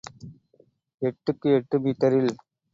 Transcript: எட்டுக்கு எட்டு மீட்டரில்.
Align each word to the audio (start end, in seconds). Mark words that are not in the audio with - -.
எட்டுக்கு 1.01 1.47
எட்டு 1.55 1.79
மீட்டரில். 1.79 2.33